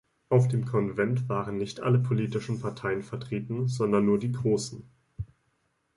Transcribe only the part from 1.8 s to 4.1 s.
alle politischen Parteien vertreten, sondern